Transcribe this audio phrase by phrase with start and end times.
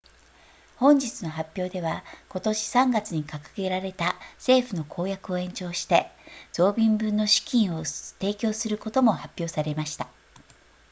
[0.77, 6.09] 本日の発表では今年3月に掲げられた政府の公約を延長して
[6.53, 10.07] 増便分の資金を提供することも発表されました